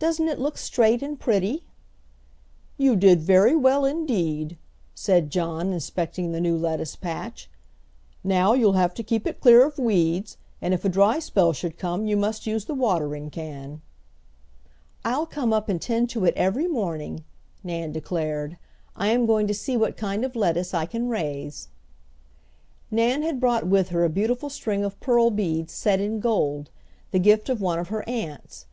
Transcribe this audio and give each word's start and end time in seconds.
"Doesn't 0.00 0.26
it 0.26 0.40
look 0.40 0.58
straight 0.58 1.00
and 1.00 1.16
pretty?" 1.16 1.62
"You 2.76 2.96
did 2.96 3.20
very 3.20 3.54
well 3.54 3.84
indeed," 3.84 4.58
said 4.96 5.30
John, 5.30 5.72
inspecting 5.72 6.32
the 6.32 6.40
new 6.40 6.56
lettuce 6.56 6.96
patch. 6.96 7.48
"Now, 8.24 8.52
you'll 8.52 8.72
have 8.72 8.94
to 8.94 9.04
keep 9.04 9.28
it 9.28 9.38
clear 9.40 9.64
of 9.64 9.78
weeds, 9.78 10.36
and 10.60 10.74
if 10.74 10.84
a 10.84 10.88
dry 10.88 11.20
spell 11.20 11.52
should 11.52 11.78
come 11.78 12.04
you 12.04 12.16
must 12.16 12.48
use 12.48 12.64
the 12.64 12.74
watering 12.74 13.30
can." 13.30 13.80
"I'll 15.04 15.24
come 15.24 15.52
up 15.52 15.68
and 15.68 15.80
tend 15.80 16.10
to 16.10 16.24
it 16.24 16.34
every 16.36 16.66
morning," 16.66 17.22
Nan 17.62 17.92
declared. 17.92 18.58
"I 18.96 19.10
am 19.12 19.24
going 19.24 19.46
to 19.46 19.54
see 19.54 19.76
what 19.76 19.96
kind 19.96 20.24
of 20.24 20.34
lettuce 20.34 20.74
I 20.74 20.84
can 20.86 21.08
raise." 21.08 21.68
Nan 22.90 23.22
had 23.22 23.38
brought 23.38 23.68
with 23.68 23.90
her 23.90 24.02
a 24.02 24.10
beautiful 24.10 24.50
string 24.50 24.82
of 24.82 24.98
pearl 24.98 25.30
beads 25.30 25.72
set 25.72 26.00
in 26.00 26.18
gold, 26.18 26.70
the 27.12 27.20
gift 27.20 27.48
of 27.48 27.60
one 27.60 27.78
of 27.78 27.86
her 27.90 28.02
aunts. 28.08 28.66